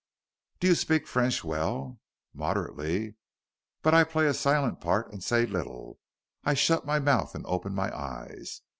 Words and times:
"Do 0.59 0.65
you 0.65 0.73
speak 0.73 1.05
French 1.05 1.43
well?" 1.43 1.99
"Moderately. 2.33 3.17
But 3.83 3.93
I 3.93 4.03
play 4.03 4.25
a 4.25 4.33
silent 4.33 4.81
part 4.81 5.11
and 5.13 5.23
say 5.23 5.45
little. 5.45 5.99
I 6.43 6.55
shut 6.55 6.87
my 6.87 6.97
mouth 6.97 7.35
and 7.35 7.45
open 7.45 7.75
my 7.75 7.95
eyes. 7.95 8.61